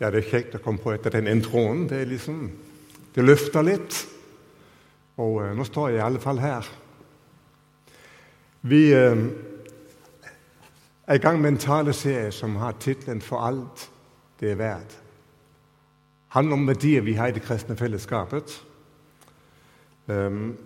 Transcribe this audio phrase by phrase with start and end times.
[0.00, 1.84] Ja, det er kjekt å komme på etter den introen.
[1.88, 2.50] Det er liksom
[3.12, 3.96] Det løfter litt.
[5.18, 6.68] Og eh, nå står jeg i alle fall her.
[8.62, 9.24] Vi eh,
[11.04, 13.90] er i gang med en taleserie som har tittelen 'For alt
[14.40, 14.96] det er verdt'.
[16.28, 18.64] Handler om verdier vi har i det kristne fellesskapet.
[20.06, 20.56] Um,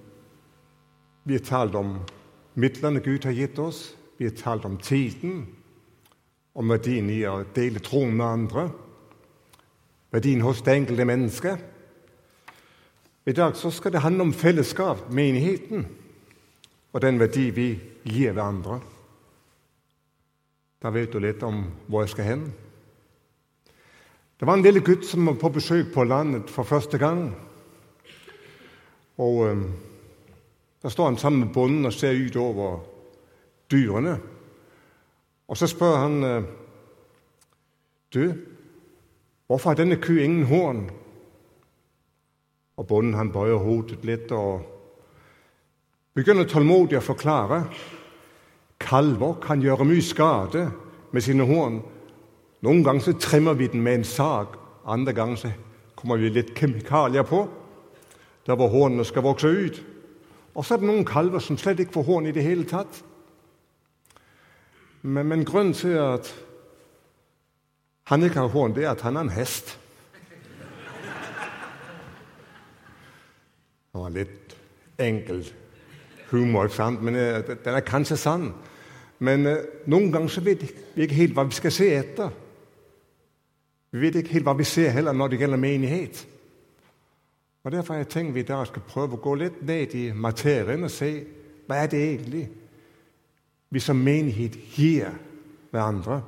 [1.25, 1.98] vi har talt om
[2.55, 3.96] midlene Gud har gitt oss.
[4.19, 5.46] Vi har talt om tiden,
[6.55, 8.71] om verdien i å dele troen med andre
[10.14, 11.62] verdien hos det enkelte mennesket.
[13.27, 15.86] I dag så skal det handle om fellesskap, menigheten,
[16.92, 17.68] og den verdi vi
[18.05, 18.78] gir hverandre.
[20.82, 22.45] Da vet du litt om hvor jeg skal hen.
[24.38, 27.33] Det var en lille gutt som var på besøk på landet for første gang.
[29.19, 29.64] Og øh,
[30.84, 32.80] Da står han sammen med bonden og ser ut over
[33.70, 34.19] dyrene.
[35.48, 36.42] Og så spør han øh,
[38.14, 38.34] Du,
[39.47, 40.87] Hvorfor har denne ku ingen horn?
[42.77, 44.64] Og bonden han bøyer hodet litt og
[46.17, 47.64] begynner tålmodig å forklare.
[48.81, 50.64] Kalver kan gjøre mye skade
[51.12, 51.83] med sine horn.
[52.64, 55.53] Noen ganger så trimmer vi den med en sag, andre ganger så
[55.95, 57.45] kommer vi litt kjemikalier på
[58.45, 59.79] der hvor hornene skal vokse ut.
[60.55, 63.01] Og så er det noen kalver som slett ikke får horn i det hele tatt.
[65.03, 66.29] Men, men grunnen til at
[68.05, 69.78] han ikke kan horn, det er at han er en hest.
[73.94, 74.56] Det var litt
[74.98, 75.44] enkel
[76.30, 77.02] humor, sant?
[77.02, 78.48] men uh, den er kanskje sann.
[79.24, 82.34] Men uh, noen ganger så vet vi ikke helt hva vi skal se etter.
[83.94, 86.24] Vi vet ikke helt hva vi ser heller når det gjelder menighet.
[87.64, 90.08] Og Derfor har jeg tenkt vi i dag skal prøve å gå litt ned i
[90.12, 91.11] materien og se
[91.64, 92.44] hva er det egentlig
[93.72, 95.14] vi som menighet gir
[95.70, 96.20] hverandre.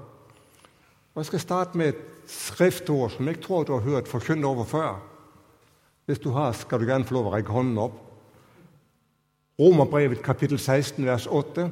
[1.17, 4.65] Og Jeg skal starte med et skriftord som jeg tror du har hørt forkynt over
[4.65, 5.01] før.
[6.05, 7.95] Hvis du har, skal du gjerne få lov å rekke hånden opp.
[9.57, 11.65] Romerbrevet kapittel 16, vers 8.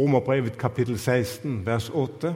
[0.00, 2.32] Romerbrevet kapittel 16, vers 8.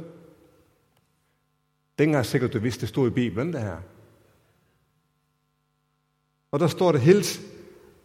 [1.99, 3.81] Den er sikkert du visste det sto i Bibelen, det her.
[6.53, 7.41] Og der står det 'Hils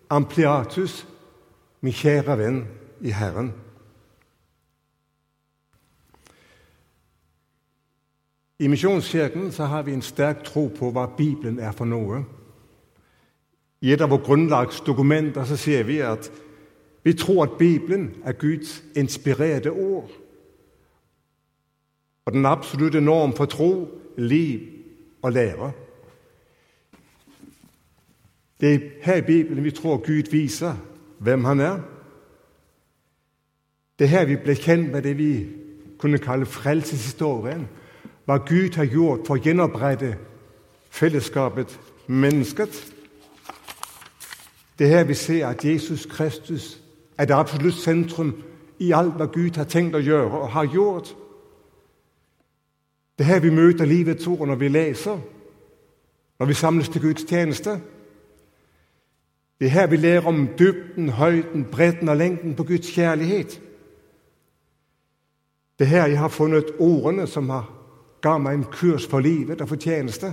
[0.09, 1.07] Ampliatus,
[1.81, 2.67] min kjære venn
[3.01, 3.51] i Herren'.
[8.63, 12.21] I Misjonskirken så har vi en sterk tro på hva Bibelen er for noe.
[13.83, 16.29] I et av våre grunnlagsdokumenter så sier vi at
[17.03, 20.07] vi tror at Bibelen er Guds inspirerte ord.
[22.23, 23.71] Og den absolutte norm for tro,
[24.15, 24.63] liv
[25.21, 25.71] og lære.
[28.63, 30.79] Det er her i Bibelen vi tror Gud viser
[31.19, 31.79] hvem han er.
[33.99, 35.33] Det er her vi ble kjent med det vi
[35.99, 37.67] kunne kalle frelseshistorien
[38.25, 40.15] hva Gud har gjort for å gjenopprette
[40.93, 42.93] fellesskapet mennesket.
[44.79, 46.79] Det er her vi ser at Jesus Kristus
[47.17, 48.33] er det absolutt sentrum
[48.79, 51.13] i alt hva Gud har tenkt å gjøre og har gjort.
[53.17, 55.19] Det er her vi møter livets ord når vi leser,
[56.39, 57.77] når vi samles til Guds tjeneste.
[59.59, 63.61] Det er her vi lærer om dybden, høyden, bredden og lengden på Guds kjærlighet.
[65.79, 67.82] Det er her jeg har funnet ordene som har
[68.23, 70.31] ga meg en kurs for livet og for tjeneste.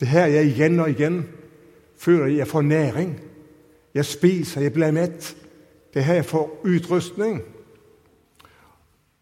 [0.00, 1.22] Det er her jeg igjen og igjen
[2.00, 3.14] føler jeg får næring.
[3.94, 5.36] Jeg spiser, jeg blir mett.
[5.94, 7.40] Det er her jeg får utrustning.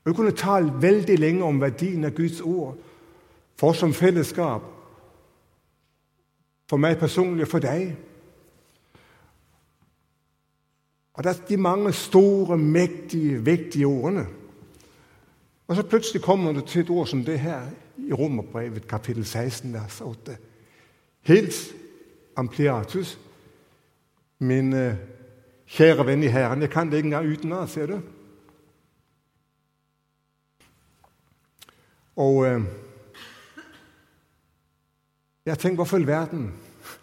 [0.06, 2.76] Jeg kunne tale veldig lenge om verdien av Guds ord
[3.58, 4.62] for oss som fellesskap,
[6.70, 7.90] for meg personlig og for deg.
[11.18, 14.26] Og Det er de mange store, mektige, viktige ordene.
[15.68, 17.66] Og så plutselig kommer det til et ord som det her
[17.98, 20.36] i Romerbrevet kapittel 16, vers 8.
[21.20, 21.74] Hils
[22.36, 23.18] Ampliatus,
[24.38, 24.94] min uh,
[25.66, 26.62] kjære venn i Herren.
[26.62, 28.00] Jeg kan det ikke engang utenat, ser du.
[32.16, 32.62] Og uh,
[35.46, 36.54] jeg tenker, hvorfor i verden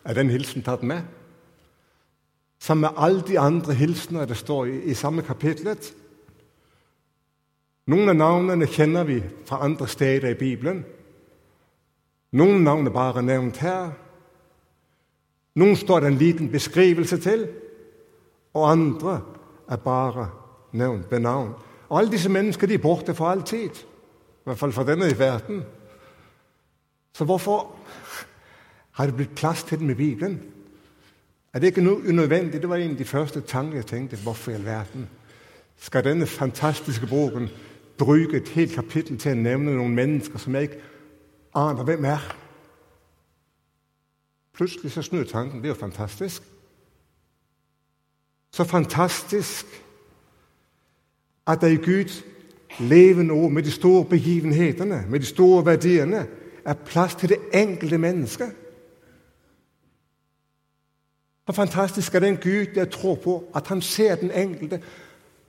[0.03, 1.01] er den hilsen tatt med?
[2.59, 5.93] Sammen med alle de andre hilsener det står i, i samme kapitlet.
[7.85, 10.81] Noen av navnene kjenner vi fra andre steder i Bibelen.
[12.35, 13.91] Noen navn er bare nevnt her.
[15.55, 17.45] Noen står det en liten beskrivelse til,
[18.57, 19.19] og andre
[19.71, 20.29] er bare
[20.75, 21.53] nevnt ved navn.
[21.89, 25.11] Og Alle disse mennesker de er borte for all tid, i hvert fall for denne
[25.19, 25.61] verden.
[27.13, 27.75] Så hvorfor
[28.91, 30.41] har det blitt plass til dem i Bibelen?
[31.53, 32.61] Er det ikke noe unødvendig?
[32.61, 34.17] Det var en av de første tankene jeg tenkte.
[34.17, 35.07] Hvorfor i all verden
[35.79, 37.49] skal denne fantastiske boken
[37.97, 40.81] bruke et helt kapittel til å nevne noen mennesker som jeg ikke
[41.55, 42.25] aner hvem er.
[44.55, 45.59] Plutselig så snur tanken.
[45.59, 46.43] Det er jo fantastisk.
[48.51, 49.65] Så fantastisk
[51.47, 52.23] at det i Guds
[52.79, 56.27] levende ord, med de store begivenhetene, med de store verdiene,
[56.65, 58.55] er plass til det enkelte mennesket.
[61.47, 64.81] Så fantastisk er den Gud jeg tror på, at han ser den enkelte.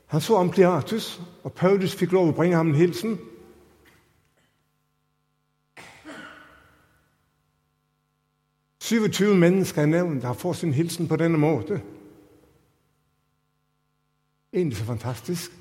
[0.07, 3.19] Han så Ampliatus, og Paulus fikk lov å bringe ham en hilsen.–
[8.87, 11.81] 27 mennesker er nevnt har fått sin hilsen på denne måten.
[14.53, 15.53] Egentlig så fantastisk.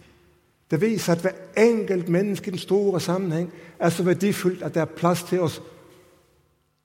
[0.72, 4.82] Det viser at hver enkelt menneske i den store sammenheng er så verdifullt at det
[4.82, 5.62] er plass til oss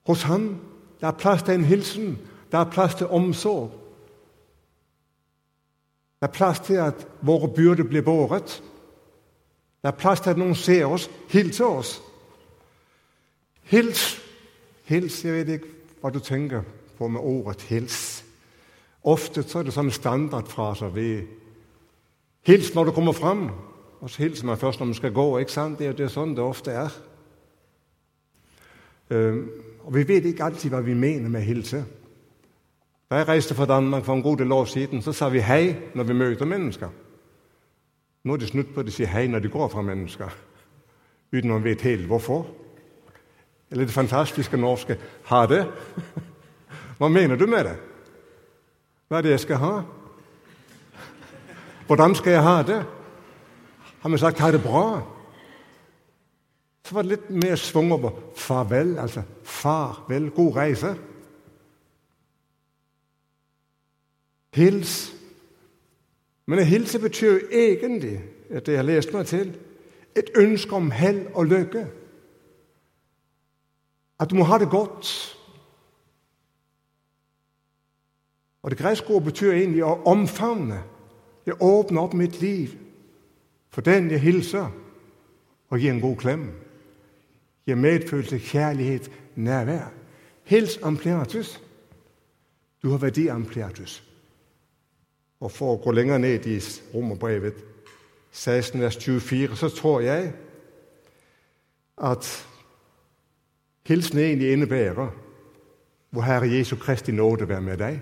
[0.05, 0.57] hos ham.
[0.99, 2.17] Det er plass til en hilsen.
[2.51, 3.80] Det er plass til omsorg.
[6.21, 8.63] Det er plass til at våre byrder blir båret.
[9.81, 11.95] Det er plass til at noen ser oss, hilser oss.
[13.63, 14.21] Hils.
[14.85, 15.71] Hils, Jeg vet ikke
[16.01, 16.61] hva du tenker
[16.97, 18.23] på med ordet 'hils'.
[19.03, 20.89] Ofte så er det sånne standardfraser.
[20.89, 21.27] Vi
[22.41, 23.49] Hils når du kommer fram,
[24.01, 25.37] og så hilser man først når man skal gå.
[25.37, 25.79] ikke sant?
[25.79, 26.89] Det er jo sånn det ofte er.
[29.83, 31.85] Og Vi vet ikke alltid hva vi mener med hilse.
[33.11, 35.75] Da jeg reiste fra Danmark for en god del år siden, så sa vi hei
[35.95, 36.89] når vi møter mennesker.
[38.23, 40.31] Nå er det snudd på at de sier hei når de går fra mennesker,
[41.33, 42.45] uten å vite helt hvorfor.
[43.71, 45.67] Eller det fantastiske norske 'ha det'.
[46.97, 47.75] Hva mener du med det?
[49.09, 49.83] Hva er det jeg skal ha?
[51.87, 52.85] Hvordan skal jeg ha det?
[53.99, 55.01] Har vi sagt 'ha det bra'?
[56.85, 61.10] Så var det litt mer svung over 'farvel', altså 'farvel, god reise'.
[64.55, 65.13] Hils.
[66.45, 68.17] Men å hilse betyr jo egentlig,
[68.49, 69.53] etter jeg har lest meg til,
[70.15, 71.85] et ønske om hell og lykke.
[74.19, 75.37] At du må ha det godt.
[78.61, 80.83] Og Det greske ordet betyr egentlig å omfavne.
[81.45, 82.75] Jeg åpner opp mitt liv
[83.71, 84.67] for den jeg hilser,
[85.69, 86.43] og gir en god klem.
[87.65, 89.89] Gir medfølelse, kjærlighet, nærvær.
[90.43, 91.61] Hils Ampliatus.
[92.83, 94.10] Du har verdi, Ampliatus.
[95.41, 96.59] Og For å gå lenger ned i
[96.93, 97.63] Romerbrevet
[98.31, 100.31] 16, vers 24, så tror jeg
[101.97, 102.29] at
[103.87, 105.09] hilsen egentlig innebærer
[106.11, 107.99] hvor Herre Jesu Kristi nåde være med deg.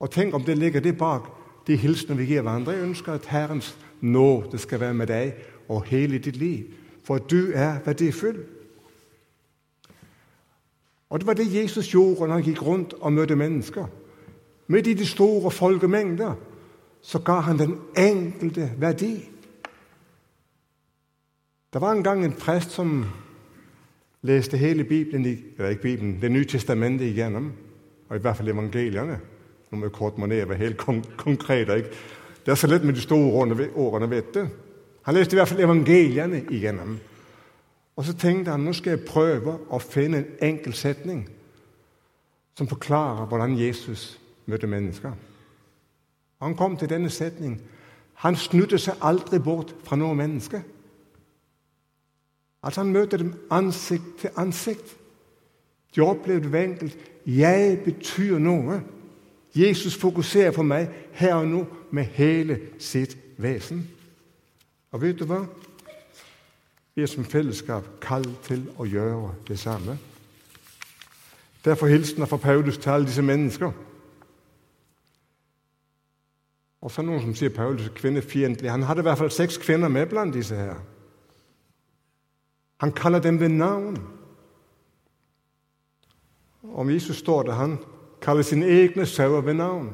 [0.00, 1.28] Og tenk om det ligger det bak
[1.66, 2.74] de hilsener vi gir hverandre.
[2.74, 5.34] Jeg ønsker at Herrens nåde skal være med deg
[5.68, 6.72] og hele ditt liv,
[7.04, 8.42] for du er verdifull.
[11.10, 13.86] Og Det var det Jesus gjorde når han gikk rundt og møtte mennesker.
[14.72, 16.34] Midt i de store folkemengder
[17.02, 19.28] så ga han den enkelte verdi.
[21.72, 23.04] Der var en gang en prest som
[24.22, 25.26] leste hele Bibelen,
[25.58, 27.52] eller ikke Bibelen, Det nye testamentet igjennom,
[28.08, 29.20] og i hvert fall evangeliene.
[29.70, 30.76] Nå må jeg kort meg være helt
[31.16, 31.68] konkret.
[31.76, 31.90] Ikke?
[32.46, 33.32] Det er så lett med de store
[33.74, 34.46] årene, vet du.
[35.02, 36.98] Han leste i hvert fall evangeliene igjennom.
[37.96, 41.28] Og så tenkte han nå skal jeg prøve å finne en enkel setning
[42.56, 44.21] som forklarer hvordan Jesus
[44.52, 45.12] møter mennesker.
[46.42, 47.60] Han kom til denne setningen.
[48.14, 50.62] Han snudde seg aldri bort fra noe menneske.
[52.62, 54.96] Altså Han møter dem ansikt til ansikt.
[55.96, 56.98] De opplevde hver enkelt.
[57.26, 58.82] Jeg betyr noe.
[59.54, 63.84] Jesus fokuserer på meg her og nå med hele sitt vesen.
[64.92, 65.44] Og vet du hva?
[66.94, 69.96] Vi er som fellesskap kalt til å gjøre det samme.
[71.64, 73.72] Derfor hilsener fra Paulus til alle disse mennesker.
[76.82, 78.70] Og så er noen som sier Paulus er kvinnefiendtlig.
[78.70, 80.80] Han hadde i hvert fall seks kvinner med blant disse her.
[82.82, 84.00] Han kaller dem ved navn.
[86.62, 87.78] Om Jesus står det han
[88.22, 89.92] kaller sine egne sauer ved navn.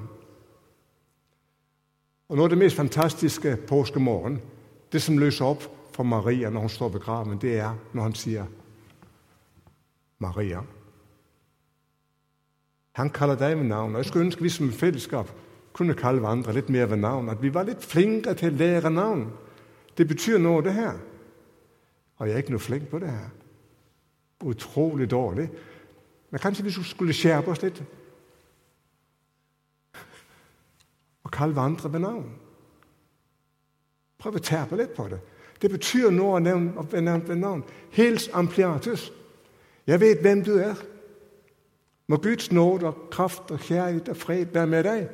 [2.29, 4.41] Og Noe av det mest fantastiske påskemorgen,
[4.93, 8.15] det som løser opp for Maria når hun står ved graven, det er når han
[8.15, 8.47] sier
[10.21, 10.65] 'Maria'.
[12.93, 13.95] Han kaller deg ved navn.
[13.95, 15.31] og Jeg skulle ønske vi som fellesskap
[15.79, 17.31] kunne kalle hverandre litt mer ved navn.
[17.31, 19.29] At vi var litt flinkere til å lære navn.
[19.99, 20.99] Det betyr noe, det her.
[22.19, 23.31] Og jeg er ikke noe flink på det her.
[24.47, 25.47] Utrolig dårlig.
[26.31, 27.81] Men kanskje vi skulle skjerpe oss litt
[31.29, 32.29] og kalle hverandre ved navn.
[34.19, 35.19] Prøv å terpe litt på det.
[35.61, 37.65] Det betyr noe å nevnt ved navn.
[37.93, 39.11] Hils Ampliatus.
[39.87, 40.79] Jeg vet hvem du er.
[42.09, 45.09] Må Guds nåde og kraft og kjærlighet og fred være med deg.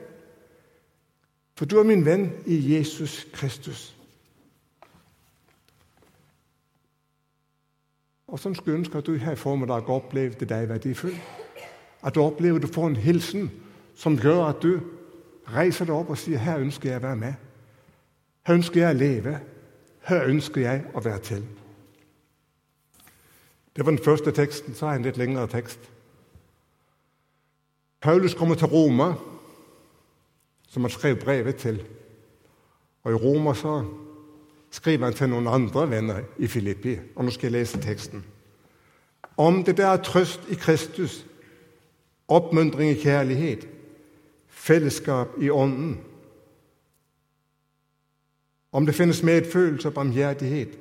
[1.54, 3.94] For du er min venn i Jesus Kristus.
[8.26, 11.14] Og sånn skulle jeg ønske at du her i formiddag opplevde deg verdifull.
[12.02, 13.50] At du opplever at du får en hilsen
[13.94, 14.80] som gjør at du
[15.54, 17.34] reiser deg opp og sier 'Her ønsker jeg å være med'.
[18.46, 19.40] 'Her ønsker jeg å leve'.
[20.00, 21.46] 'Her ønsker jeg å være til'.
[23.76, 24.75] Det var den første teksten.
[24.75, 25.78] Så har jeg en litt lengre tekst.
[28.00, 29.14] Paulus kommer til Roma
[30.75, 31.83] som han skrev brevet til.
[33.02, 33.85] Og I Roma så
[34.71, 36.97] skriver han til noen andre venner i Filippi.
[37.14, 38.25] Og Nå skal jeg lese teksten.
[39.37, 41.26] Om det der er trøst i Kristus,
[42.28, 43.69] oppmuntring i kjærlighet,
[44.49, 46.00] fellesskap i Ånden
[48.73, 50.78] Om det finnes medfølelse og barmhjertighet,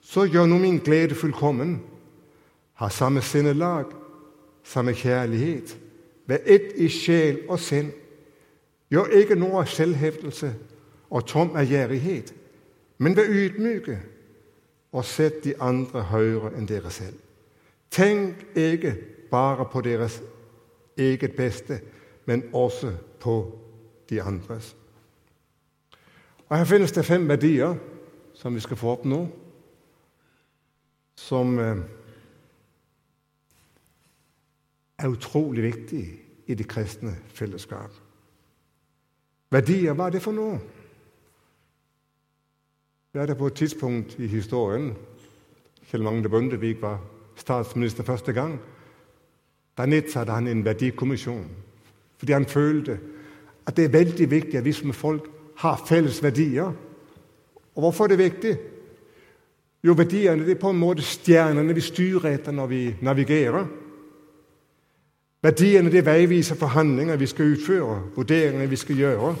[0.00, 1.80] så gjør nå min glede fullkommen.
[2.74, 3.84] Ha samme sinnelag,
[4.62, 5.78] samme kjærlighet,
[6.26, 7.90] vær ett i sjel og sinn.
[8.94, 10.52] Gjør ikke noe av selvhevdelse
[11.10, 12.30] og tom ærgjerrighet,
[13.02, 13.96] men vær ydmyke
[14.94, 17.16] og sett de andre høyere enn dere selv.
[17.90, 18.94] Tenk ikke
[19.30, 20.20] bare på deres
[20.96, 21.80] eget beste,
[22.26, 23.34] men også på
[24.10, 24.76] de andres.
[26.48, 27.74] Og Her finnes det fem verdier
[28.34, 29.24] som vi skal få opp nå,
[31.18, 31.82] som eh,
[34.98, 38.03] er utrolig viktige i det kristne fellesskap.
[39.54, 40.58] Verdier, er det for noe?
[43.14, 44.88] Det er det på et tidspunkt i historien
[45.86, 46.96] Kjell Magne Bondevik var
[47.38, 48.56] statsminister første gang.
[49.78, 51.46] Da nedsatte han en verdikommisjon
[52.18, 52.98] fordi han følte
[53.66, 55.26] at det er veldig viktig at vi som folk
[55.60, 56.72] har felles verdier.
[57.74, 58.52] Og hvorfor er det viktig?
[59.84, 63.66] Jo, verdiene det er på en måte stjernene vi styrer etter når vi navigerer.
[65.44, 69.34] Verdiene det veiviser for handlinger vi skal utføre, vurderinger vi skal gjøre.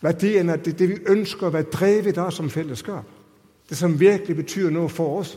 [0.00, 3.08] Verdiene er det, det vi ønsker å være drevet av som fellesskap.
[3.66, 5.32] Det som virkelig betyr noe for oss.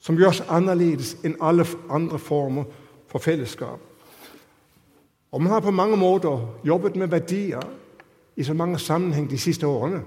[0.00, 2.64] Som gjør oss annerledes enn alle andre former
[3.12, 3.84] for fellesskap.
[5.32, 7.68] Og Man har på mange måter jobbet med verdier
[8.36, 10.00] i så mange sammenheng de siste årene.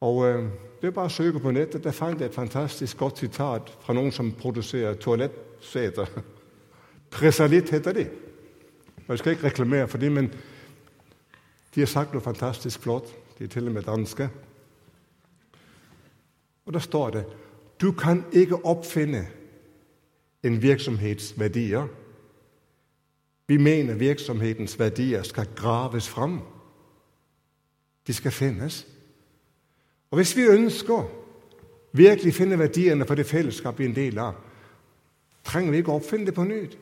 [0.00, 0.44] Og øh,
[0.80, 1.84] Det er bare å søke på nettet.
[1.84, 6.35] Der fant jeg et fantastisk godt sitat fra noen som produserer toalettseter.
[7.10, 8.08] Presalitt heter de.
[9.08, 10.30] Jeg skal ikke reklamere for dem, men
[11.74, 13.10] de har sagt noe fantastisk flott.
[13.38, 14.28] De er til og med danske.
[16.66, 17.24] Og Der står det
[17.80, 19.26] du kan ikke oppfinne
[20.42, 21.86] en virksomhets verdier.
[23.46, 26.40] Vi mener virksomhetens verdier skal graves fram.
[28.06, 28.86] De skal finnes.
[30.10, 31.04] Og Hvis vi ønsker
[31.92, 34.32] virkelig finne verdiene for det fellesskapet vi er en del av,
[35.44, 36.78] trenger vi ikke oppfinne det på nytt.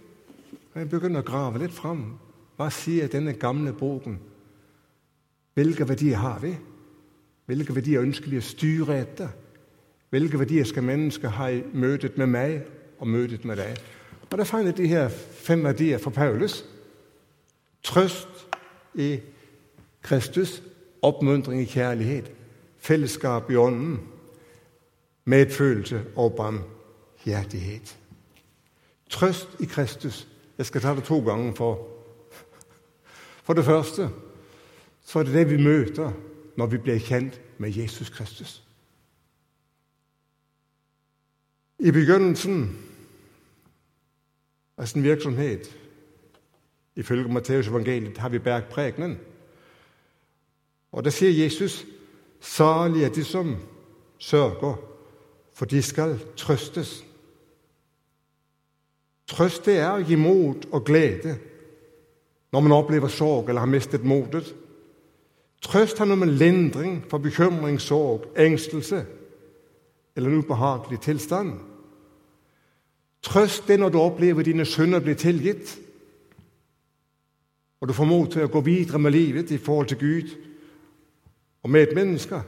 [0.75, 2.16] Vi begynner å grave litt fram.
[2.59, 4.19] Hva sier denne gamle boken?
[5.54, 6.54] Hvilke verdier har vi?
[7.47, 9.31] Hvilke verdier ønsker vi å styre etter?
[10.11, 12.57] Hvilke verdier skal mennesker ha i møtet med meg
[12.99, 13.78] og møtet med deg?
[14.31, 16.64] Og Da fant jeg de her fem verdier fra Paulus.
[17.83, 18.47] Trøst
[18.95, 19.21] i
[20.02, 20.62] Kristus,
[21.02, 22.31] oppmuntring i kjærlighet,
[22.78, 24.00] fellesskap i Ånden,
[25.25, 27.97] medfølelse og barmhjertighet.
[29.11, 30.26] Trøst i Kristus.
[30.58, 31.54] Jeg skal ta det to ganger.
[31.54, 31.94] For
[33.44, 34.11] For det første
[35.02, 36.12] så er det det vi møter
[36.56, 38.62] når vi blir kjent med Jesus Kristus.
[41.78, 42.78] I begynnelsen
[44.78, 45.68] av sin virksomhet,
[46.96, 49.18] ifølge Matteus evangeliet, har vi bergprekenen.
[50.92, 51.84] Og der sier Jesus
[52.40, 53.56] salig er de som
[54.18, 54.76] sørger,
[55.52, 57.04] for de skal trøstes.
[59.26, 61.38] Trøst det er å gi mot og glede
[62.52, 64.50] når man opplever sorg eller har mistet motet.
[65.64, 69.04] Trøst har om en lindring for bekymring, sorg, engstelse
[70.16, 71.54] eller en ubehagelig tilstand.
[73.25, 75.78] Trøst det når du opplever dine synder blir tilgitt,
[77.81, 80.35] og du får mot til å gå videre med livet i forhold til Gud
[81.64, 82.45] og medmennesker.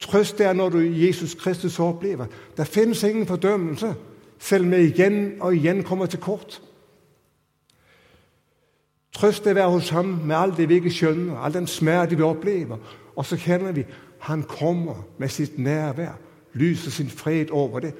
[0.00, 3.94] Trøst det er når du i Jesus Kristus opplever det finnes ingen fordømmelse,
[4.38, 6.60] selv om jeg igjen og igjen kommer til kort.
[9.14, 12.16] Trøst er å være hos ham med alt det vi ikke skjønner, all den smerte
[12.16, 12.78] vi opplever.
[13.16, 13.86] Og så kjenner vi
[14.28, 16.18] han kommer med sitt nærvær,
[16.54, 17.94] lyser sin fred over det,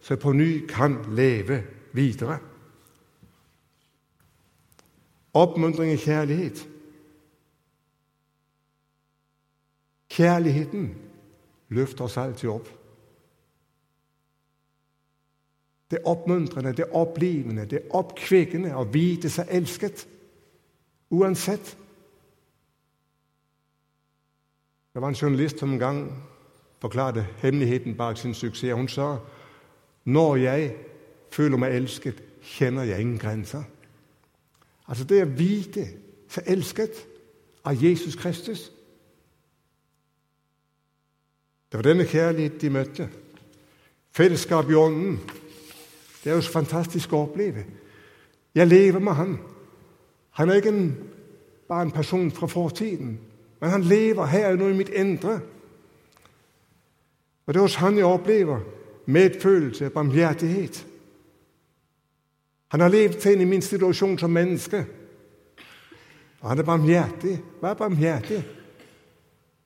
[0.00, 2.38] så jeg på ny kan leve videre.
[5.34, 6.68] Oppmuntring i kjærlighet.
[10.14, 10.94] Kjærligheten
[11.68, 12.68] løfter oss alltid opp.
[15.94, 20.00] Det er oppmuntrende, det er opplivende, det er oppkvikkende å vite seg elsket.
[21.14, 21.68] Uansett.
[24.90, 26.00] Det var en journalist som en gang
[26.82, 28.74] forklarte hemmeligheten bak sin suksess.
[28.74, 29.18] Hun sa
[30.04, 30.74] Når jeg
[31.30, 33.62] føler meg elsket, kjenner jeg ingen grenser.
[34.88, 35.86] Altså det å vite
[36.28, 37.06] seg elsket
[37.64, 38.66] av Jesus Kristus.
[41.70, 43.08] Det var denne kjærlighet de møtte.
[44.10, 45.20] Fellesskap i ånden.
[46.24, 47.66] Det er jo så fantastisk å oppleve.
[48.54, 49.34] Jeg lever med han.
[50.38, 50.96] Han er ikke en,
[51.68, 53.18] bare en person fra fortiden,
[53.60, 55.40] men han lever her nå i mitt indre.
[57.46, 58.64] Og det er hos han jeg opplever
[59.06, 60.86] medfølelse, barmhjertighet.
[62.72, 64.80] Han har levd seg inn i min situasjon som menneske.
[66.40, 67.36] Og han er barmhjertig.
[67.60, 68.40] Hva er barmhjertig?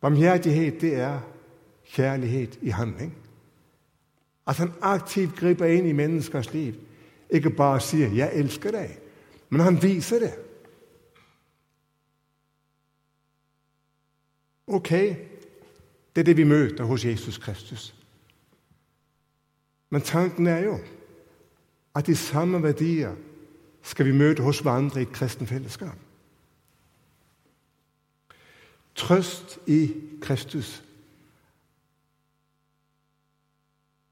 [0.00, 1.23] Barmhjertighet det er
[1.95, 3.15] kjærlighet i handling.
[4.49, 6.75] At han aktivt griper inn i menneskers liv.
[7.31, 8.99] Ikke bare sier 'jeg elsker deg',
[9.50, 10.35] men han viser det.
[14.67, 17.95] Ok, det er det vi møter hos Jesus Kristus.
[19.90, 20.78] Men tanken er jo
[21.95, 23.14] at de samme verdier
[23.83, 25.97] skal vi møte hos hverandre i et kristent fellesskap.
[28.95, 30.83] Trøst i Kristus.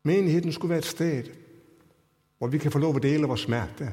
[0.07, 1.25] Menigheten skulle være et sted
[2.39, 3.89] hvor vi kan få lov å dele vår smerte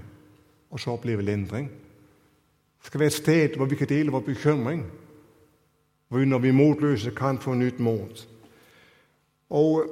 [0.70, 1.70] og så oppleve lindring.
[1.70, 4.84] Det skal være et sted hvor vi kan dele vår bekymring,
[6.08, 8.28] hvor vi når vi er motløse, kan få nytt mot.
[9.50, 9.88] Og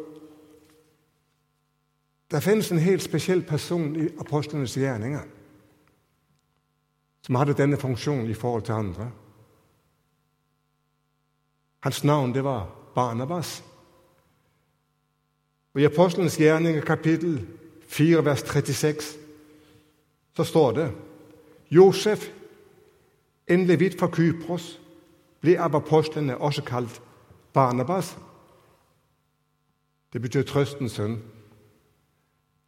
[2.32, 5.24] det finnes en helt spesiell person i apostlenes gjerninger
[7.22, 9.12] som hadde denne funksjonen i forhold til andre.
[11.82, 13.63] Hans navn det var Barnabas.
[15.74, 17.48] Og I Apostlenes gjerninger kapittel
[17.88, 19.18] 4, vers 36,
[20.34, 20.92] så står det
[21.72, 22.30] Josef,
[23.48, 24.80] en levit fra Kypros,
[25.42, 27.01] ble av apostlene også kalt
[27.54, 28.13] Barnabas.
[30.13, 31.17] Det betyr trøstens sønn.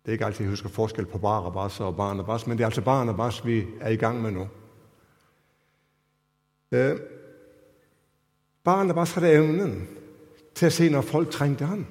[0.04, 2.82] Det er ikke alltid jeg husker forskjell på Barabas og Barnabas, men det er altså
[2.82, 4.47] Barnabas vi er i gang med nå.
[6.71, 6.95] Eh,
[8.63, 9.75] Barnabas hadde evnen
[10.56, 11.86] til å se når folk trengte han.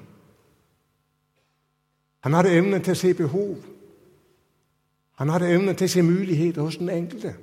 [2.23, 3.57] Han hadde evnen til å se behov.
[5.19, 7.35] Han hadde evnen til å se muligheter hos den enkelte.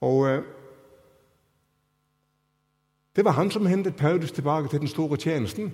[0.00, 0.42] Og eh,
[3.16, 5.72] Det var han som hentet Paulus tilbake til den store tjenesten.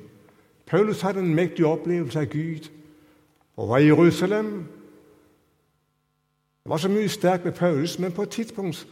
[0.66, 2.70] Paulus hadde en mektig opplevelse av Gud
[3.56, 4.66] og var i Jerusalem.
[6.62, 8.88] Det var så mye sterkt med Paulus, men på et tidspunkt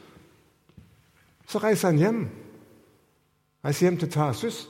[1.47, 2.29] så reiser han hjem.
[3.65, 4.69] Reiser hjem til Tarsus.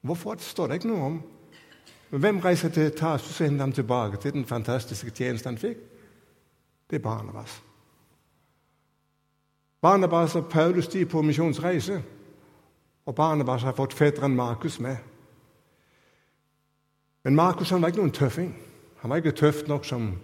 [0.00, 1.22] Hvorfor står det ikke noe om.
[2.10, 5.78] Men hvem reiser til Tarsus og henter ham tilbake til den fantastiske tjenesten han fikk?
[6.90, 7.62] Det er Barnabas.
[9.80, 12.02] Barnabas og Paulus de på misjonsreise,
[13.06, 14.96] og Barnabas har fått fetteren Markus med.
[17.24, 18.56] Men Markus han var ikke noen tøffing.
[18.98, 20.18] Han var ikke tøff nok som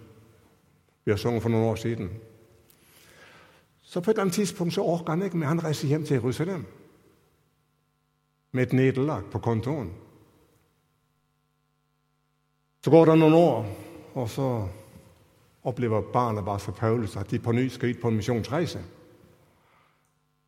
[1.05, 2.09] vi har sunget for noen år siden.
[3.81, 6.13] Så på et eller annet tidspunkt så orker han ikke, men han reiser hjem til
[6.13, 6.65] Jerusalem
[8.51, 9.93] med et nederlag på kontoen.
[12.85, 13.63] Så går det noen år,
[14.13, 14.47] og så
[15.65, 18.81] opplever Barnabas og Paulus at de på ny skal ut på en misjonsreise.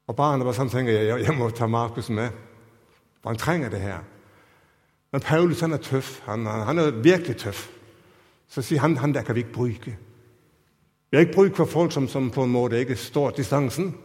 [0.07, 2.29] Og Barnabas han tenker jeg, jeg må ta Markus med,
[3.23, 4.05] for han trenger det her.
[5.11, 6.19] Men Paulus han er tøff.
[6.27, 7.71] Han, han er virkelig tøff.
[8.47, 9.97] Så sier han han der kan vi ikke bruke.
[11.09, 13.95] Vi har ikke bruk for folk som, som på en måte ikke står distansen.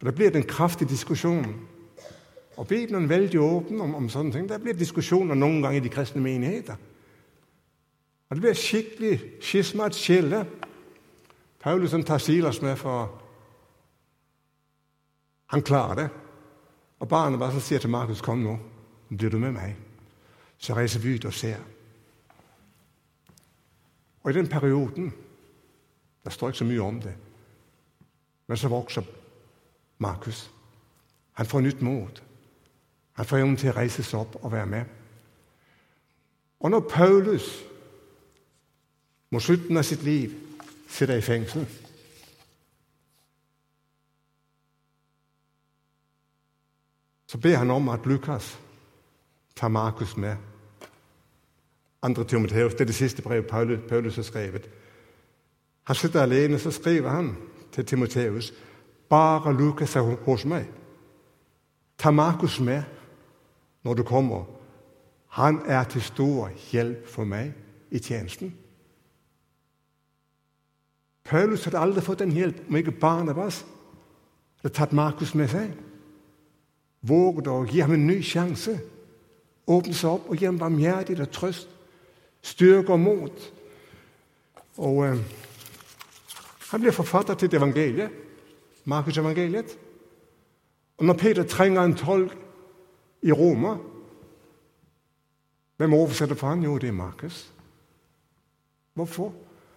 [0.00, 1.54] Og Da blir det en kraftig diskusjon.
[2.58, 4.48] Og Bibelen er veldig åpen om, om sånne ting.
[4.50, 6.74] Det blir diskusjoner noen ganger i de kristne menigheter.
[8.28, 10.40] Og Det blir skikkelig skisma, et skille.
[11.62, 13.22] Paulus tar Silas med, for
[15.46, 16.08] han klarer det.
[16.98, 18.58] Og Barnabas sier til Markus, 'Kom nå,
[19.08, 19.76] blir du med meg?'
[20.58, 21.58] Så reiser vi ut og ser.
[24.22, 25.12] Og I den perioden
[26.24, 27.14] Det står ikke så mye om det.
[28.46, 29.02] Men så vokser
[29.98, 30.50] Markus.
[31.32, 32.22] Han får nytt mot.
[33.18, 34.90] Han får evnen til å reise seg opp og være med.
[36.62, 37.48] Og når Paulus
[39.34, 40.36] mot slutten av sitt liv
[40.88, 41.66] sitter i fengsel
[47.28, 48.58] Så ber han om at Lukas
[49.56, 50.36] tar Markus med.
[52.02, 54.70] Andre Timoteus, det er det siste brevet Paulus, Paulus har skrevet.
[55.84, 57.36] Han sitter alene, så skriver han
[57.72, 58.52] til Timoteus
[59.08, 60.64] bare Lukas er hos meg.
[61.98, 62.82] Ta Markus med
[63.82, 64.44] når du kommer.
[65.28, 67.52] Han er til stor hjelp for meg
[67.90, 68.54] i tjenesten.
[71.24, 73.64] Paulus hadde aldri fått den hjelp om ikke Barnabas
[74.62, 75.74] hadde tatt Markus med seg.
[77.04, 78.78] Våget å gi ham en ny sjanse.
[79.68, 81.68] Åpne seg opp og gi ham barmhjertighet og trøst
[82.42, 83.44] styrke og mot.
[84.78, 85.20] Og eh,
[86.70, 88.08] han blir forfatter til et evangelie,
[88.84, 89.76] Markus evangeliet.
[90.98, 92.34] Og når Peter trenger en tolk
[93.22, 93.76] i Roma,
[95.78, 96.62] hvem oversetter for han?
[96.62, 97.52] Jo, det er Markus.
[98.94, 99.32] Hvorfor?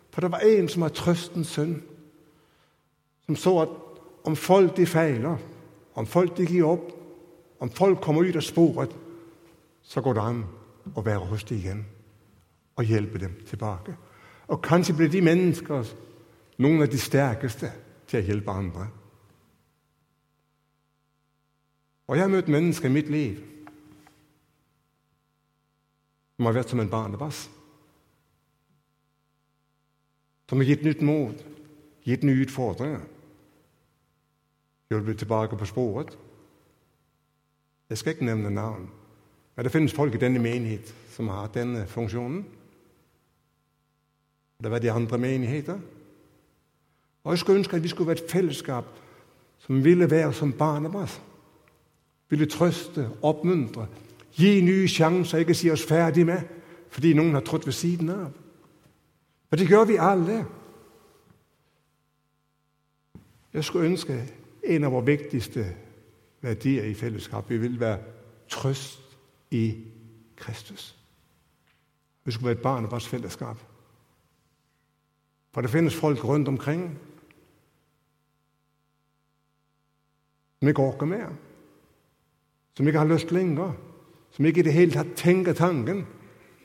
[0.10, 1.82] For det var en, som var trøstens sønn,
[3.26, 3.70] som så, at
[4.28, 5.38] om folk de feiler,
[5.96, 6.90] om folk de gir opp,
[7.60, 8.96] om folk kommer ut av sporet,
[9.84, 10.42] så går det an
[10.96, 11.84] å være hos dem igjen
[12.78, 13.94] og hjelpe dem tilbake.
[14.48, 15.86] Og kanskje blir de mennesker
[16.62, 17.70] noen av de stærkeste
[18.10, 18.88] til å hjelpe andre.
[22.12, 23.38] Og jeg har møtt mennesker i mitt liv,
[26.36, 27.46] som har vært som en barnebass.
[30.52, 31.46] Som har gitt nytt mot,
[32.04, 33.06] gitt nye utfordringer.
[34.92, 36.18] Hjulpet tilbake på sporet.
[37.88, 38.92] Jeg skal ikke nevne navn,
[39.56, 42.44] men det finnes folk i denne menighet som har denne funksjonen.
[44.60, 45.80] Det har vært de andre menigheter.
[47.24, 48.96] Og jeg skulle ønske, at vi skulle være et fellesskap
[49.64, 51.22] som ville være som Barnabas.
[52.32, 53.88] Ville trøste, oppmuntre,
[54.32, 56.42] gi nye chancer, ikke sige oss færdige med,
[56.90, 58.32] fordi noen har trådt ved siden av.
[59.52, 60.46] Og det gjør vi alle.
[63.54, 64.16] Jeg skulle ønske,
[64.64, 65.66] en av våre viktigste
[66.42, 68.00] værdier i fællesskab, vi ville være
[68.50, 69.18] trøst
[69.52, 69.76] i
[70.36, 70.96] Kristus.
[72.24, 73.58] Vi skulle være et barn av vores fellesskap.
[75.54, 77.00] For det finnes folk rundt omkring,
[80.60, 81.36] som ikke orker mere,
[82.82, 83.74] som ikke har lyst lenger,
[84.32, 86.00] som ikke i det hele tatt tenker tanken,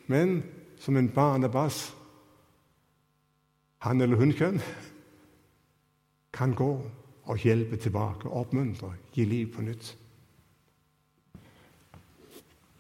[0.07, 0.45] men
[0.81, 1.93] som en barnebass.
[3.79, 4.63] han eller hun kjønn
[6.33, 6.91] kan gå
[7.25, 9.97] og hjelpe tilbake, oppmuntre, gi liv på nytt.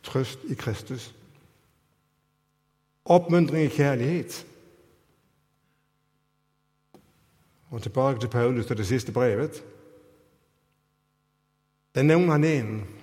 [0.02, 1.14] Trøst i Kristus.
[3.04, 4.46] Oppmuntring i kjærlighet.
[7.70, 9.64] Og tilbake til Paulus og det siste brevet.
[11.94, 12.95] Der nævner han en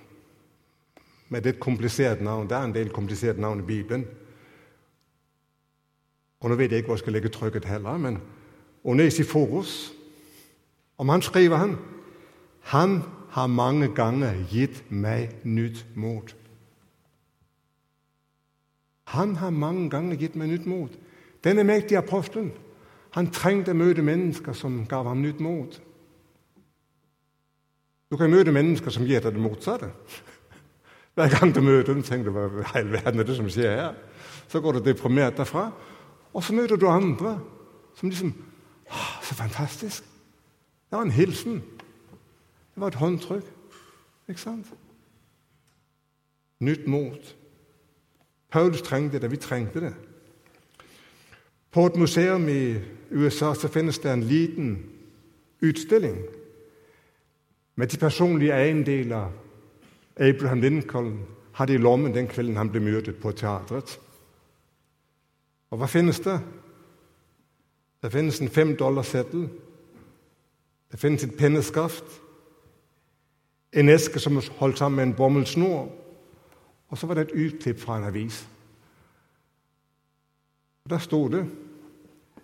[1.33, 2.45] med et komplisert navn.
[2.49, 4.05] Det er en del kompliserte navn i Bibelen.
[6.39, 8.21] Og nå vet jeg ikke, hvor jeg skal legge trykket heller, men
[8.83, 9.93] Onesiforos,
[10.97, 11.77] om han skriver han,
[12.61, 16.35] han har mange ganger gitt meg nytt mot.
[19.03, 20.91] Han har mange ganger gitt meg nytt mot.
[21.43, 22.51] Denne mektige apostelen
[23.13, 25.75] han trengte å møte mennesker, som gav ham nytt mot.
[28.09, 29.91] Du kan møte mennesker, som gir deg det modsatte.
[31.13, 33.97] Hver gang du møter dem, tenker du, hva i verden er det, som skjer her?
[34.47, 35.71] Så går du deprimert derfra,
[36.33, 37.39] og så møter du andre,
[37.95, 38.33] som liksom
[38.89, 40.03] oh, så fantastisk.
[40.89, 41.63] Det var en hilsen.
[42.73, 43.45] Det var et håndtryk.
[44.29, 44.73] Ikke sant?
[46.59, 47.35] Nyt mot.
[48.51, 49.93] Paulus trengte det, vi trengte det.
[51.71, 52.77] På et museum i
[53.11, 54.85] USA så finnes det en liten
[55.61, 56.17] utstilling
[57.75, 59.31] med de personlige egendeler
[60.17, 63.99] Abraham Lincoln hadde i lommen den kvelden, han ble myrdet på teatret.
[65.71, 66.39] Og hva finnes der?
[68.03, 69.49] Der finnes en 5 dollar sættel.
[70.91, 72.21] Der findes et penneskaft.
[73.73, 75.89] En eske som er holdt sammen med en bomullsnor.
[76.87, 78.47] Og så var det et utklipp fra en avis.
[80.83, 81.49] Og der stod det,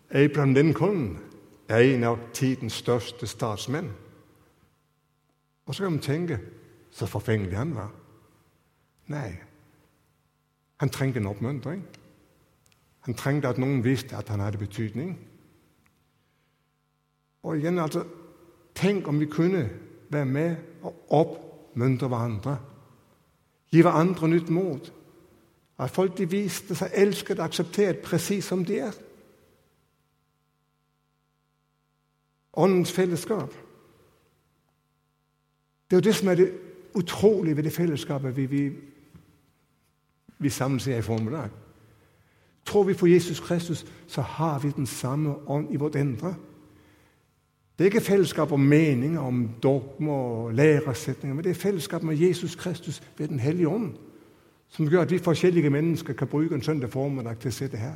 [0.10, 1.20] Abraham Lincoln
[1.68, 3.92] er en av tidens største statsmenn.
[5.66, 6.40] Og så kan man tænke,
[7.00, 7.92] så forfengelig han var.
[9.10, 9.38] Nei.
[10.80, 11.82] han trengte en oppmuntring.
[13.08, 15.18] Han trengte at noen visste at han hadde betydning.
[17.44, 18.06] Og igjen, altså,
[18.76, 19.70] Tenk om vi kunne
[20.10, 22.54] være med og oppmuntre hverandre.
[23.72, 24.94] Gi hverandre nytt mot.
[25.80, 28.96] At folk de viste seg elsket og akseptert presis som de er.
[32.54, 33.52] Åndens fellesskap.
[35.90, 38.72] Det er jo det, som er det utrolige ved det fellesskapet vi, vi,
[40.40, 41.50] vi samles her i formiddag.
[42.66, 46.36] Tror vi på Jesus Kristus, så har vi den samme ånd i vårt indre.
[47.78, 52.18] Det er ikke fellesskap om meninger, om dogmer og læresetninger, men det er fellesskap med
[52.18, 53.94] Jesus Kristus ved den hellige ånd,
[54.70, 57.96] som gjør at vi forskjellige mennesker kan bruke en søndag formiddag til å sitte her.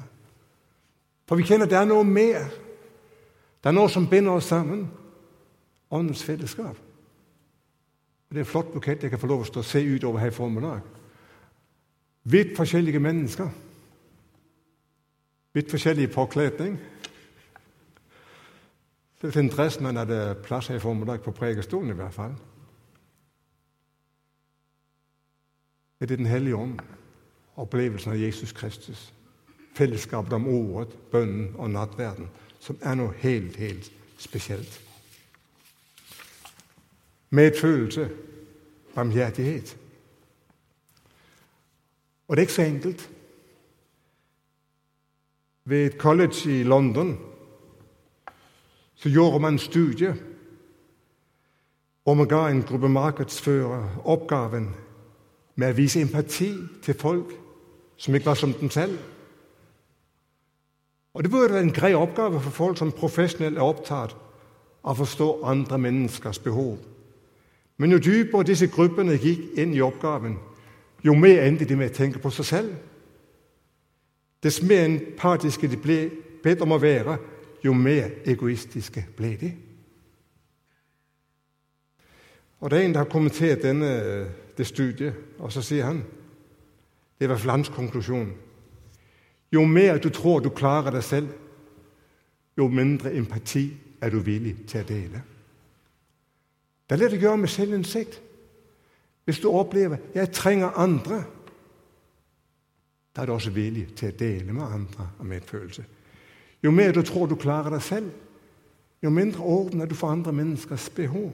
[1.28, 2.48] For vi kender, at det er noe mer.
[3.64, 4.88] Det er noe som binder oss sammen.
[5.92, 6.78] Åndens fællesskab.
[8.34, 10.34] Det er en flott bukett jeg kan få lov til å se utover her i
[10.34, 10.80] formiddag.
[12.24, 13.50] Vidt forskjellige mennesker.
[15.54, 16.80] Vidt forskjellig påklædning.
[19.22, 22.34] Det er interessant, men er plass plads her i formiddag på pregestolen i hvert fall.
[26.00, 26.80] Det er den hellige ånd.
[27.56, 29.14] opplevelsen av Jesus Kristus.
[29.74, 32.28] fellesskapet om ordet, bønnen og nattverden,
[32.60, 34.83] som er noe helt, helt spesielt.
[37.34, 38.10] Medfølelse,
[38.96, 39.78] barmhjertighet.
[42.28, 43.10] Og det er ikke så enkelt.
[45.66, 47.20] Ved et college i London
[48.96, 50.16] så gjorde man en studie
[52.04, 54.70] hvor man ga en gruppe markedsførere oppgaven
[55.56, 56.52] med å vise empati
[56.84, 57.32] til folk
[57.98, 58.98] som ikke var som dem selv.
[61.14, 64.16] Og Det burde være en grei oppgave for folk som profesjonelt er opptatt
[64.84, 66.78] av å forstå andre menneskers behov.
[67.78, 70.38] Men jo dypere disse gruppene gikk inn i oppgaven,
[71.04, 72.74] jo mer endte de med å tenke på seg selv.
[74.44, 75.98] Dess mer empatiske de ble
[76.44, 77.18] bedt om å være,
[77.64, 79.52] jo mer egoistiske ble de.
[82.64, 86.04] Og Det er en der har kommentert denne, det studiet, og så sier han
[87.20, 88.34] Det er hans konklusjon.
[89.52, 91.28] Jo mer du tror du klarer deg selv,
[92.58, 95.22] jo mindre empati er du villig til å dele.
[96.90, 98.22] Det er lett å gjøre med selvinnsikt.
[99.26, 101.24] Hvis du opplever 'jeg trenger andre',
[103.16, 105.86] da er du også villig til å dele med andre av medfølelse.
[106.64, 108.12] Jo mer du tror du klarer deg selv,
[109.04, 111.32] jo mindre orden er du for andre menneskers behov.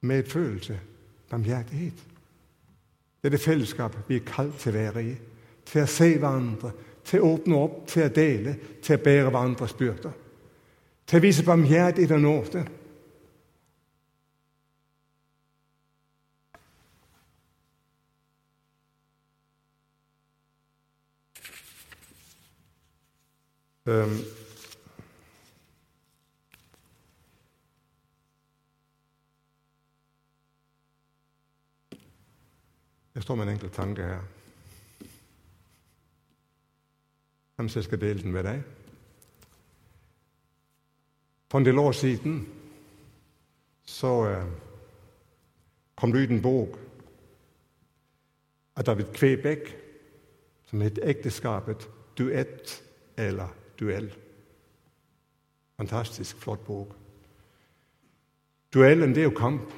[0.00, 0.80] Medfølelse,
[1.30, 2.04] barmhjertighet.
[3.22, 5.14] Det er det fellesskapet vi er kalt til å være i.
[5.64, 6.72] Til å se hverandre,
[7.04, 10.12] til å åpne opp, til å dele, til å bære hverandres byrder.
[11.06, 12.64] Til å vise barmhjertighet og nåde.
[23.86, 24.16] Um,
[33.14, 34.24] jeg står med en enkel tanke her.
[37.56, 38.64] Kanskje jeg skal dele den med deg.
[41.54, 42.48] For en del år siden
[43.86, 44.46] så uh,
[45.94, 46.78] kom det ut en bok
[48.74, 49.68] av David Kvebekk
[50.66, 51.88] som het 'Ekteskapet
[52.18, 52.82] duett
[53.16, 54.10] eller duell.
[55.76, 56.96] Fantastisk flott bok.
[58.74, 59.72] Duellen det er jo kamp.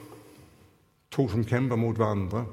[1.11, 2.47] To som kjemper mot hverandre.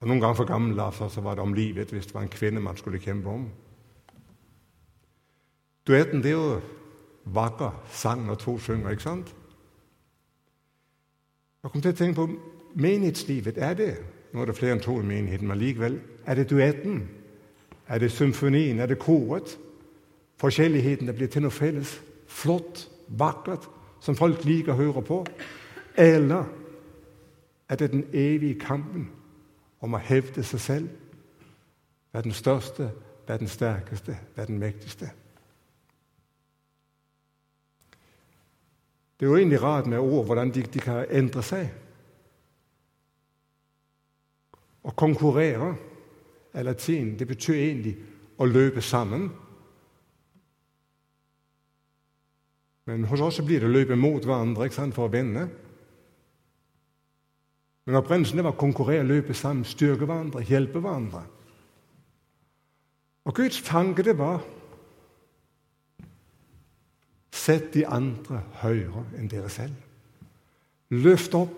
[0.00, 2.28] Og Noen ganger for gamle altså, så var det om livet hvis det var en
[2.28, 3.50] kvinne man skulle kjempe om.
[5.86, 6.60] Duetten det er jo
[7.24, 9.34] vakker sang når to synger, ikke sant?
[11.62, 12.28] Jeg kom til å tenke på
[12.74, 13.58] menighetslivet.
[13.58, 13.92] Er det
[14.32, 17.02] Nå er det flere enn to i menigheten, men likevel er det duetten
[17.88, 18.80] er det symfonien?
[18.80, 19.58] Er det koret?
[20.36, 22.00] Forskjelligheten det blir til noe felles.
[22.26, 23.68] Flott, vakkert,
[24.00, 25.18] som folk liker å høre på.
[25.96, 26.48] Eller
[27.68, 29.10] er det den evige kampen
[29.80, 30.88] om å hevde seg selv?
[32.12, 32.90] Være den største,
[33.28, 35.10] være den sterkeste, være den mektigste.
[39.22, 41.68] Det er jo egentlig rart med ord, hvordan de, de kan endre seg.
[44.82, 45.68] Å konkurrere
[46.50, 47.12] er latin.
[47.14, 47.92] Det betyr egentlig
[48.42, 49.28] å løpe sammen.
[52.90, 55.46] Men hos oss blir det å løpe mot hverandre ikke sant, for å vinne.
[57.86, 61.22] Men opprinnelsen var å konkurrere, løpe sammen, styrke hverandre, hjelpe hverandre.
[63.30, 64.42] Og Guds tanke det var
[67.32, 69.74] Sett de andre høyere enn dere selv.
[70.92, 71.52] Løft opp.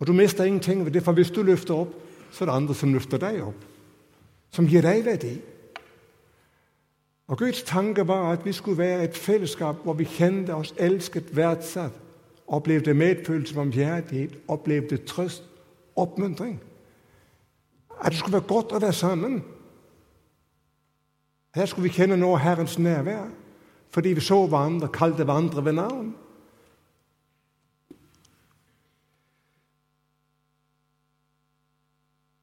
[0.00, 1.94] Og du mister ingenting ved det, for hvis du løfter opp,
[2.32, 3.60] så er det andre som løfter deg opp,
[4.50, 5.36] som gir deg verdi.
[7.30, 11.36] Og Guds tanke var at vi skulle være et fellesskap hvor vi kjente oss elsket,
[11.36, 11.92] verdsatt,
[12.46, 15.44] opplevde medfølelse, barmhjertighet, opplevde trøst,
[15.96, 16.60] oppmuntring.
[18.00, 19.40] At det skulle være godt å være sammen.
[21.54, 23.30] Her skulle vi kjenne nå Herrens nærvær,
[23.94, 26.14] fordi vi så hverandre, kalte hverandre ved navn.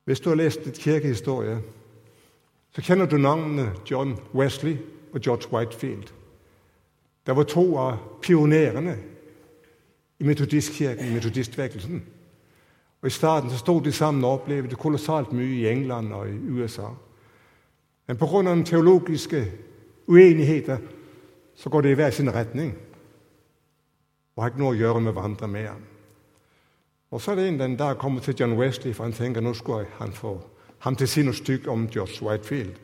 [0.05, 1.57] Hvis du har lest litt kirkehistorie,
[2.71, 4.77] så kjenner du navnene John Wesley
[5.11, 6.13] og George Whitefield.
[7.27, 8.95] Det var to av pionerene
[10.19, 12.01] i metodistkirken, i metodistvekkelsen.
[13.01, 16.39] Og I starten så sto de sammen og opplevde kolossalt mye i England og i
[16.47, 16.87] USA.
[18.07, 18.41] Men pga.
[18.49, 19.45] den teologiske
[20.07, 20.77] uenigheter
[21.61, 22.73] så går de i hver sin retning
[24.35, 25.73] og har ikke noe å gjøre med hverandre mer.
[27.11, 29.53] Og så er det en den dag kommer til John Wesley, for han tenker nå
[29.53, 30.37] skulle han få
[30.81, 32.77] ham til å si noe stygt om George Whitefield.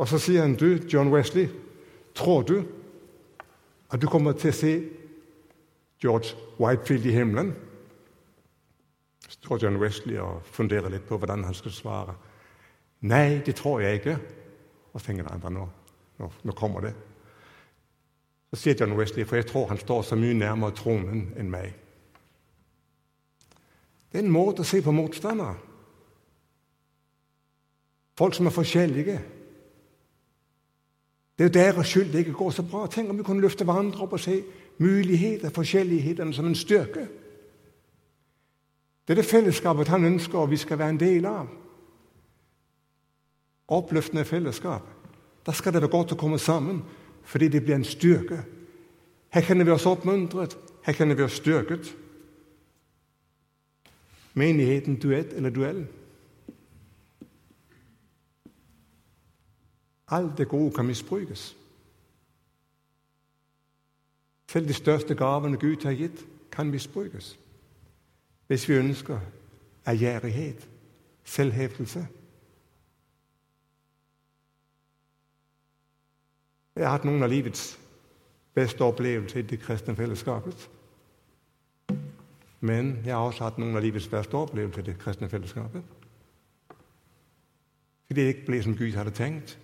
[0.00, 1.46] Og så sier han, du, John Wesley,
[2.16, 2.56] tror du
[3.90, 4.72] at du kommer til å se
[6.02, 7.52] George Whitefield i himmelen?
[9.28, 12.16] Står John Wesley og funderer litt på hvordan han skal svare.
[13.06, 14.16] Nei, det tror jeg ikke.
[14.90, 15.68] Og så tenker andre nå,
[16.18, 16.96] nå, nå kommer det.
[18.50, 21.74] Så sier John Wesley, for jeg tror han står så mye nærmere tronen enn meg.
[24.10, 25.66] Det er en måte å se på motstandere
[28.20, 29.20] Folk som er forskjellige.
[31.38, 32.82] Det er jo deres skyld det ikke går så bra.
[32.86, 34.42] Tenk om vi kunne løfte hverandre opp og se
[34.76, 37.06] muligheter, forskjellighetene, som en styrke.
[39.08, 41.48] Det er det fellesskapet han ønsker vi skal være en del av.
[43.72, 44.84] Oppløftende fellesskap.
[45.46, 46.82] Da skal det være godt å komme sammen,
[47.30, 48.42] fordi det blir en styrke.
[49.30, 51.92] Her kjenner vi oss oppmuntret, her kjenner vi oss styrket.
[54.34, 55.86] Menigheten duett eller duell.
[60.08, 61.56] Alt det gode kan misbrukes.
[64.50, 67.38] Selv de største gavene Gud har gitt, kan misbrukes
[68.50, 69.20] hvis vi ønsker
[69.86, 70.68] ærgjerrighet,
[71.24, 72.06] selvhevdelse.
[76.80, 77.74] Jeg har hatt noen av livets
[78.56, 80.62] beste opplevelser i det kristne fellesskapet.
[82.60, 85.82] Men jeg har også hatt noen av livets verste opplevelser i det kristne fellesskapet.
[88.06, 89.58] Fordi det ikke ble som Gud hadde tenkt.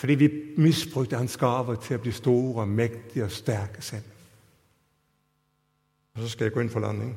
[0.00, 4.08] Fordi vi misbrukte hans gaver til å bli store, mektige og sterke selv.
[6.14, 7.12] Og Så skal jeg gå inn for landing.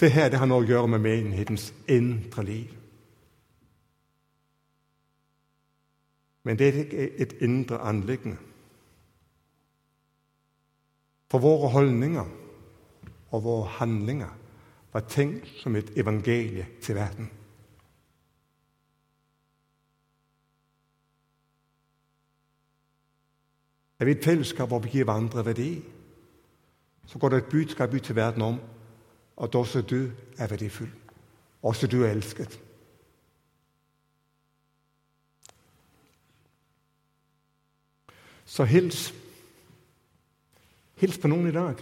[0.00, 2.81] Det her det har noe å gjøre med menighetens indre liv.
[6.42, 8.36] Men det er et indre anliggende.
[11.30, 12.26] For våre holdninger
[13.30, 14.32] og våre handlinger
[14.92, 17.30] var tenkt som et evangelie til verden.
[24.02, 25.70] Er vi et fellesskap hvor vi gir hverandre verdi,
[27.06, 28.60] så går det et budskap ut til verden om
[29.42, 30.90] at også du er verdifull.
[31.62, 32.60] Også du er elsket.
[38.52, 39.06] Så hils.
[41.00, 41.80] Hils på noen i dag.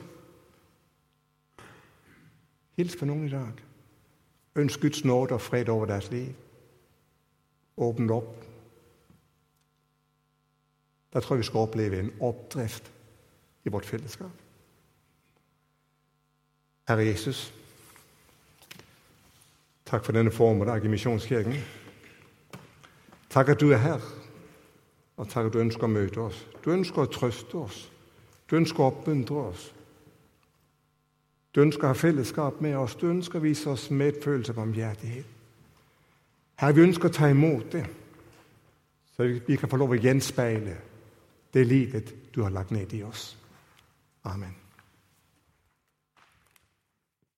[2.78, 3.59] Hils på noen i dag.
[4.61, 6.30] Ønsk Guds nåde og fred over deres liv.
[7.80, 8.46] Åpne opp
[11.12, 12.92] da tror jeg vi skal oppleve en oppdrift
[13.64, 14.30] i vårt fellesskap.
[16.88, 17.52] Herre Jesus,
[19.87, 21.56] takk for denne formiddag i Misjonskirken.
[23.30, 24.06] Takk at du er her,
[25.20, 26.38] at du ønsker å møte oss.
[26.64, 27.90] Du ønsker å trøste oss.
[28.50, 29.66] Du ønsker å oppmuntre oss.
[31.54, 32.96] Du ønsker å ha fellesskap med oss.
[32.96, 35.37] Du ønsker å vise oss medfølelse og barmhjertighet.
[36.61, 37.87] Herre, vi ønsker å ta imot det,
[39.16, 40.76] så vi kan få lov å gjenspeile
[41.54, 43.30] det livet du har lagt ned i oss.
[44.28, 44.60] Amen.